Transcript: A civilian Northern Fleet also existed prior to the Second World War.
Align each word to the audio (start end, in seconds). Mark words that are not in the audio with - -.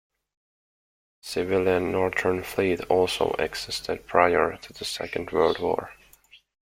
A 1.23 1.27
civilian 1.27 1.91
Northern 1.91 2.41
Fleet 2.41 2.81
also 2.85 3.35
existed 3.37 4.07
prior 4.07 4.57
to 4.63 4.73
the 4.73 4.83
Second 4.83 5.29
World 5.31 5.59
War. 5.59 5.93